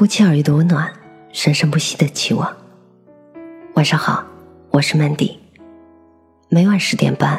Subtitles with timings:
[0.00, 0.90] 不期而遇的温暖，
[1.30, 2.56] 生生不息的期望。
[3.74, 4.24] 晚上好，
[4.70, 5.36] 我是 Mandy。
[6.48, 7.38] 每晚十点半，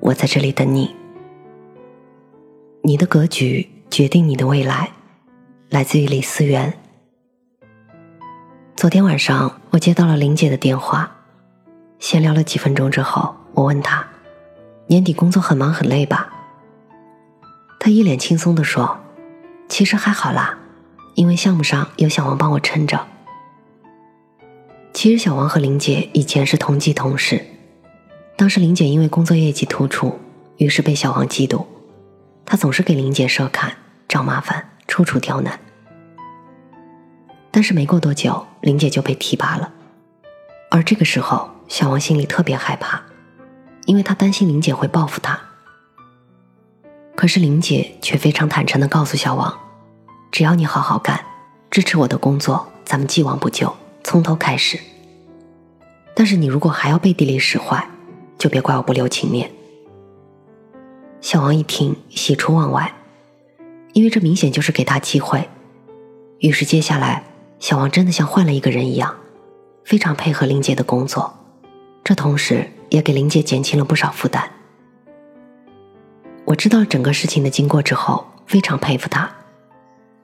[0.00, 0.96] 我在这里等你。
[2.80, 4.90] 你的格局决定你的未来，
[5.68, 6.72] 来自于李思源。
[8.74, 11.14] 昨天晚上，我接到了林姐的电话，
[11.98, 14.02] 闲聊了几分钟之后，我问她
[14.88, 16.32] ：“年底工作很忙很累吧？”
[17.78, 18.98] 她一脸轻松的说
[19.68, 20.58] ：“其实还好啦。”
[21.18, 23.08] 因为项目上有小王帮我撑着。
[24.92, 27.44] 其实小王和林姐以前是同级同事，
[28.36, 30.16] 当时林姐因为工作业绩突出，
[30.58, 31.66] 于是被小王嫉妒，
[32.46, 35.58] 他总是给林姐设坎、找麻烦、处处刁难。
[37.50, 39.72] 但是没过多久，林姐就被提拔了，
[40.70, 43.02] 而这个时候小王心里特别害怕，
[43.86, 45.36] 因为他担心林姐会报复他。
[47.16, 49.58] 可是林姐却非常坦诚的告诉小王。
[50.30, 51.24] 只要你好好干，
[51.70, 53.74] 支持我的工作，咱们既往不咎，
[54.04, 54.78] 从头开始。
[56.14, 57.88] 但是你如果还要背地里使坏，
[58.36, 59.50] 就别怪我不留情面。
[61.20, 62.94] 小王一听，喜出望外，
[63.92, 65.48] 因为这明显就是给他机会。
[66.40, 67.24] 于是接下来，
[67.58, 69.16] 小王真的像换了一个人一样，
[69.84, 71.34] 非常配合林姐的工作，
[72.04, 74.48] 这同时也给林姐减轻了不少负担。
[76.44, 79.37] 我知道整个事情的经过之后，非常佩服他。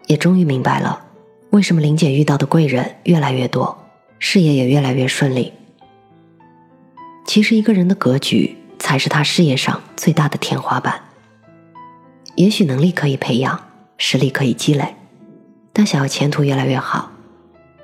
[0.07, 1.05] 也终于明白了，
[1.51, 3.77] 为什么林姐遇到的贵人越来越多，
[4.19, 5.53] 事业也越来越顺利。
[7.27, 11.01] 其实一个人的格局才是他事业上最大的天花板。
[12.37, 13.59] 也许能力可以培养，
[13.97, 14.95] 实力可以积累，
[15.73, 17.11] 但想要前途越来越好，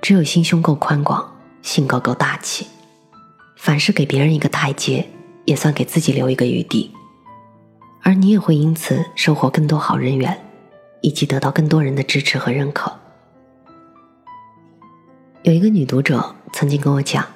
[0.03, 2.67] 只有心胸够宽广，性格够大气，
[3.57, 5.09] 凡事给别人一个台阶，
[5.45, 6.91] 也算给自己留一个余地，
[8.03, 10.37] 而你也会因此收获更多好人缘。
[11.01, 12.99] 以及得到更多人的支持和认可。
[15.43, 17.27] 有一个女读者曾经跟我讲，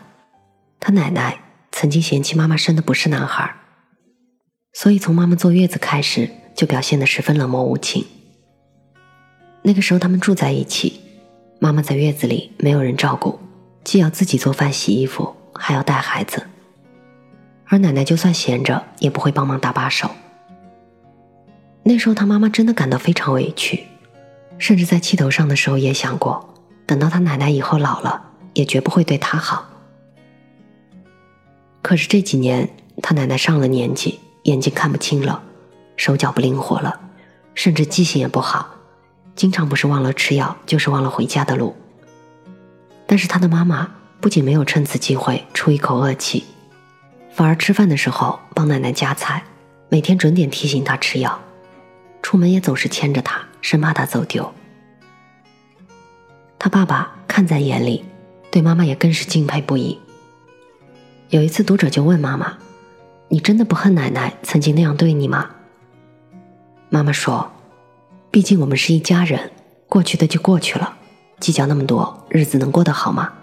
[0.78, 1.38] 她奶奶
[1.72, 3.54] 曾经嫌弃妈妈生的不是男孩，
[4.72, 8.04] 所以从妈妈坐月子开始就表现得十分冷漠无情。
[9.62, 11.00] 那个时候他们住在一起，
[11.58, 13.40] 妈妈在月子里没有人照顾，
[13.82, 16.46] 既要自己做饭洗衣服，还要带孩子，
[17.68, 20.10] 而奶奶就算闲着也不会帮忙搭把手。
[21.86, 23.86] 那时候，他妈妈真的感到非常委屈，
[24.58, 26.54] 甚至在气头上的时候也想过，
[26.86, 28.22] 等到他奶奶以后老了，
[28.54, 29.66] 也绝不会对他好。
[31.82, 32.70] 可是这几年，
[33.02, 35.42] 他奶奶上了年纪，眼睛看不清了，
[35.98, 36.98] 手脚不灵活了，
[37.54, 38.66] 甚至记性也不好，
[39.36, 41.76] 经常不是忘了吃药，就是忘了回家的路。
[43.06, 46.44] 但是他的妈妈不仅没有趁此机会出一口恶气，
[47.30, 49.44] 反而吃饭的时候帮奶奶夹菜，
[49.90, 51.38] 每天准点提醒他吃药。
[52.24, 54.50] 出门也总是牵着他，生怕他走丢。
[56.58, 58.02] 他爸爸看在眼里，
[58.50, 60.00] 对妈妈也更是敬佩不已。
[61.28, 62.56] 有一次，读者就问妈妈
[63.28, 65.50] ：“你真的不恨奶奶曾经那样对你吗？”
[66.88, 67.52] 妈妈说
[68.32, 69.52] ：“毕竟我们是一家人，
[69.86, 70.96] 过去的就过去了，
[71.38, 73.34] 计较那么多，日子能过得好吗？”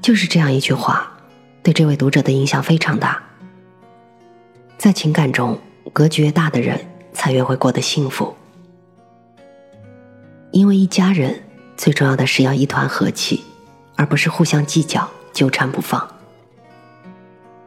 [0.00, 1.12] 就是这样一句话，
[1.60, 3.20] 对这位读者的影响非常大。
[4.78, 5.58] 在情感中。
[5.94, 6.78] 格局越大的人，
[7.12, 8.34] 才越会过得幸福。
[10.50, 11.40] 因为一家人
[11.76, 13.44] 最重要的是要一团和气，
[13.94, 16.04] 而不是互相计较、纠缠不放。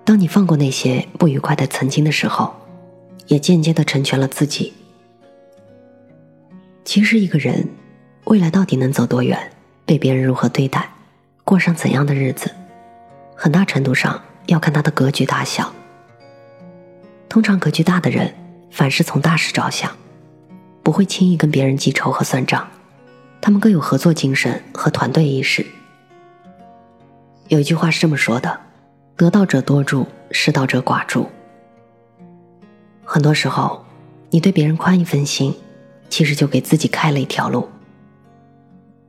[0.03, 2.53] 当你放过那些不愉快的曾经的时候，
[3.27, 4.73] 也间接的成全了自己。
[6.83, 7.65] 其实，一个人
[8.25, 9.51] 未来到底能走多远，
[9.85, 10.89] 被别人如何对待，
[11.45, 12.51] 过上怎样的日子，
[13.37, 15.73] 很大程度上要看他的格局大小。
[17.29, 18.33] 通常格局大的人，
[18.71, 19.91] 凡事从大事着想，
[20.81, 22.67] 不会轻易跟别人记仇和算账。
[23.41, 25.65] 他们更有合作精神和团队意识。
[27.49, 28.59] 有一句话是这么说的
[29.15, 31.29] ：“得道者多助，失道者寡助。”
[33.05, 33.85] 很多时候，
[34.29, 35.53] 你对别人宽一分心，
[36.09, 37.69] 其实就给自己开了一条路。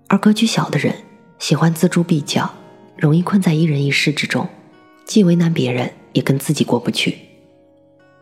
[0.09, 0.94] 而格局小的人，
[1.38, 2.49] 喜欢锱铢必较，
[2.97, 4.49] 容易困在一人一事之中，
[5.05, 7.27] 既为难别人，也跟自己过不去。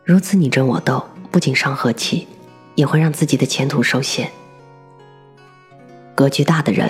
[0.07, 2.25] 如此你争我斗，不仅伤和气，
[2.75, 4.31] 也会让自己的前途受限。
[6.15, 6.89] 格局大的人，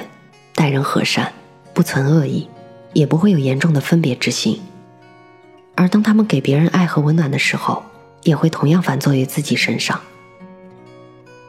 [0.53, 1.33] 待人和善，
[1.73, 2.47] 不存恶意，
[2.93, 4.61] 也不会有严重的分别之心。
[5.73, 7.81] 而当他们给别人爱和温暖的时候，
[8.21, 9.99] 也会同样反作于自己身上。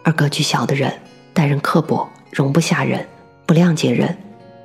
[0.02, 0.90] 而格局小的人，
[1.34, 3.06] 待人刻薄，容不下人，
[3.44, 4.16] 不谅解人，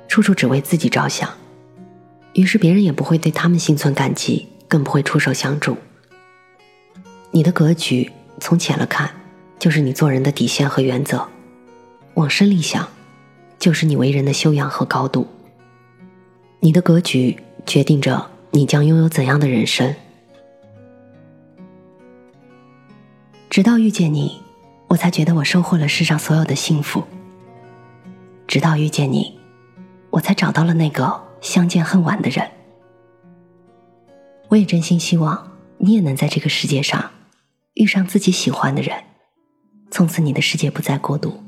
[0.08, 1.28] 处处只为自己着想，
[2.32, 5.76] 于是别人也不会对他们心存感激，更不会出手相助。
[7.34, 9.10] 你的格局，从浅了看，
[9.58, 11.18] 就是你做人的底线和原则；
[12.14, 12.88] 往深里想，
[13.58, 15.26] 就是你为人的修养和高度。
[16.60, 17.36] 你的格局
[17.66, 19.92] 决定着你将拥有怎样的人生。
[23.50, 24.40] 直到遇见你，
[24.86, 27.02] 我才觉得我收获了世上所有的幸福。
[28.46, 29.36] 直到遇见你，
[30.10, 32.48] 我才找到了那个相见恨晚的人。
[34.50, 37.10] 我也真心希望你也能在这个世界上
[37.74, 38.96] 遇上自己喜欢的人，
[39.90, 41.42] 从此你的世界不再孤独。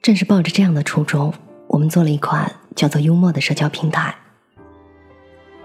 [0.00, 1.34] 正是抱着这样的初衷，
[1.66, 4.14] 我们做了一款叫做“幽默”的社交平台，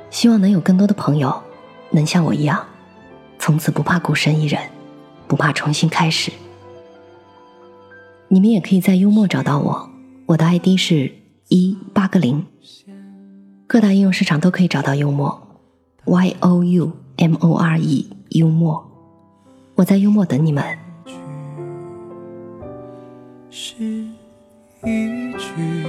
[0.09, 1.43] 希望能有更多的朋友
[1.91, 2.65] 能像我一样，
[3.37, 4.59] 从此不怕孤身一人，
[5.27, 6.31] 不怕重新开始。
[8.27, 9.89] 你们也可以在幽默找到我，
[10.25, 11.13] 我的 ID 是
[11.49, 12.43] 一八个零，
[13.67, 15.61] 各大应用市场都可以找到幽默
[16.05, 18.94] ，Y O U M O R E 幽默，
[19.75, 20.63] 我在幽默等你们。
[23.49, 23.75] 是
[24.85, 25.85] 一句，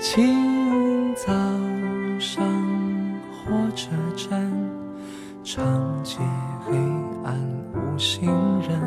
[0.00, 1.32] 清早
[2.20, 2.44] 上
[3.32, 4.52] 火车站，
[5.42, 5.64] 长
[6.04, 6.18] 街
[6.64, 6.76] 黑
[7.24, 7.36] 暗
[7.74, 8.80] 无行人，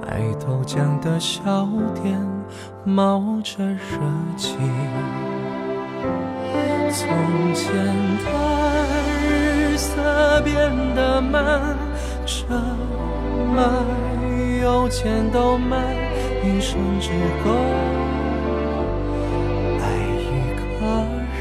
[0.00, 1.68] 卖豆浆的小
[2.02, 2.20] 店
[2.84, 3.78] 冒着热
[4.36, 4.56] 气。
[6.90, 7.08] 从
[7.54, 7.72] 前
[8.24, 8.61] 的
[14.92, 15.82] 钱都慢。
[16.44, 17.08] 一生只
[17.42, 17.50] 够
[19.80, 19.84] 爱
[20.20, 20.62] 一个
[21.38, 21.40] 人。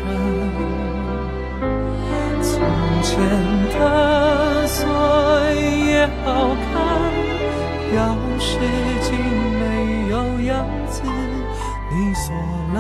[2.42, 2.50] 从
[3.03, 3.12] 前
[3.74, 4.80] 的锁
[5.53, 6.71] 也好看，
[7.94, 8.00] 钥
[8.39, 8.48] 匙
[9.01, 9.09] 竟
[9.59, 9.62] 没
[10.09, 10.50] 有样
[10.88, 11.01] 子，
[11.92, 12.33] 你锁
[12.74, 12.77] 了，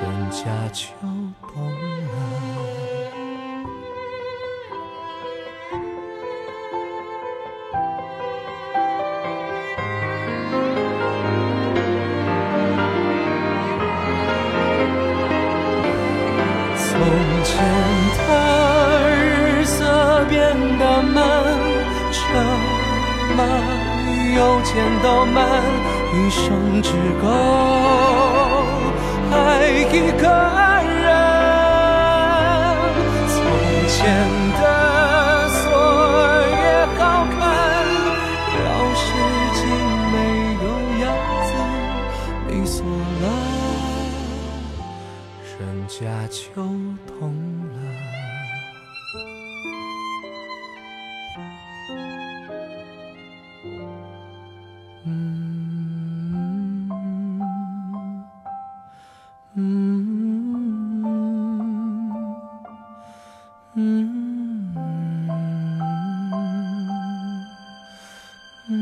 [0.00, 0.42] 人家
[0.72, 1.13] 就。
[24.36, 25.46] 邮件都慢，
[26.12, 26.90] 一生只
[27.22, 27.24] 够
[29.30, 29.34] 爱
[29.68, 30.22] 一个
[31.02, 31.06] 人。
[33.28, 33.36] 从
[33.88, 33.94] 前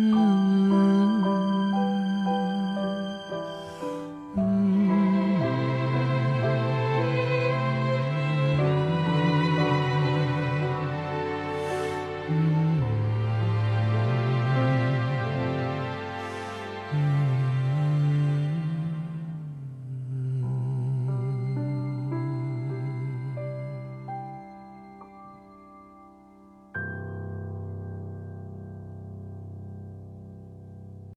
[0.02, 0.31] Mm.